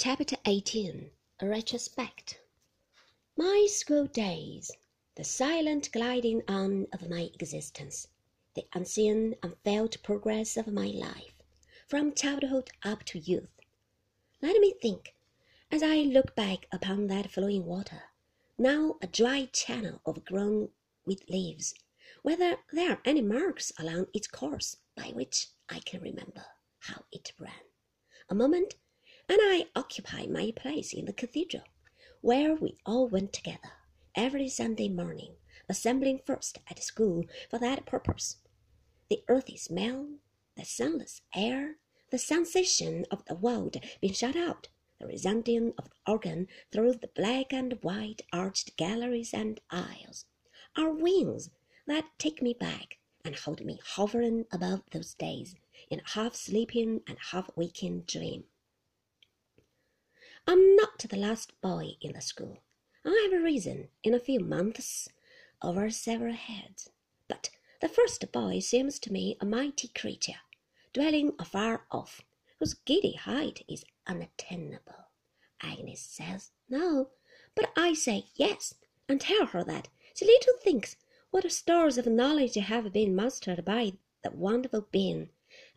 [0.00, 2.38] Chapter 18 A Retrospect
[3.36, 4.70] My school days,
[5.16, 8.06] the silent gliding on of my existence,
[8.54, 11.42] the unseen, unfelt progress of my life,
[11.88, 13.50] from childhood up to youth.
[14.40, 15.16] Let me think,
[15.68, 18.04] as I look back upon that flowing water,
[18.56, 20.68] now a dry channel overgrown
[21.06, 21.74] with leaves,
[22.22, 26.44] whether there are any marks along its course by which I can remember
[26.78, 27.66] how it ran.
[28.28, 28.76] A moment
[29.28, 31.64] and I occupy my place in the cathedral,
[32.22, 33.72] where we all went together
[34.14, 35.34] every Sunday morning,
[35.68, 38.36] assembling first at school for that purpose.
[39.10, 40.08] The earthy smell,
[40.56, 41.76] the sunless air,
[42.10, 44.68] the sensation of the world being shut out,
[44.98, 50.24] the resounding of the organ through the black and white arched galleries and aisles,
[50.76, 51.50] are wings
[51.86, 55.54] that take me back and hold me hovering above those days
[55.90, 58.44] in a half sleeping and half waking dream.
[60.46, 62.58] I'm not the last boy in the school.
[63.04, 65.08] I have risen in a few months
[65.62, 66.90] over several heads,
[67.28, 70.40] but the first boy seems to me a mighty creature,
[70.92, 72.22] dwelling afar off,
[72.58, 75.06] whose giddy height is unattainable.
[75.60, 77.10] Agnes says no,
[77.54, 78.74] but I say yes,
[79.08, 80.96] and tell her that she little thinks
[81.30, 85.30] what stores of knowledge have been mastered by the wonderful being,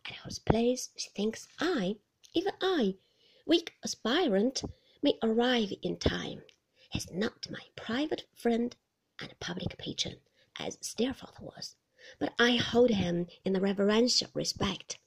[0.06, 1.96] at whose place she thinks I,
[2.34, 2.96] even I,
[3.44, 4.62] weak aspirant
[5.02, 6.44] may arrive in time,
[6.94, 8.76] is not my private friend
[9.18, 10.20] and public patron,
[10.58, 11.74] as Steerforth was,
[12.18, 14.98] but I hold him in a reverential respect.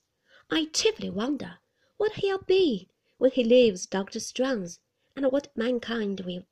[0.49, 1.59] I chiefly wonder
[1.97, 4.19] what he'll be when he leaves Dr.
[4.19, 4.79] Strong's,
[5.15, 6.43] and what mankind will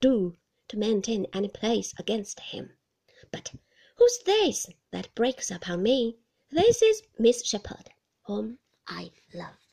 [0.00, 0.36] do
[0.68, 2.76] to maintain any place against him.
[3.32, 3.52] But
[3.96, 6.18] who's this that breaks upon me?
[6.50, 7.90] This is Miss Shepherd,
[8.26, 9.63] whom I love.